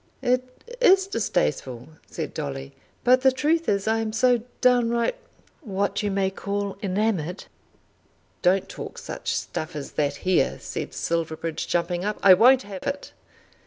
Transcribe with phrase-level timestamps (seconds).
[0.23, 5.13] "It is distasteful," said Dolly; "but the truth is I am so downright,
[5.61, 7.43] what you may call enamoured"
[8.41, 12.17] "Don't talk such stuff as that here," said Silverbridge, jumping up.
[12.23, 13.13] "I won't have it."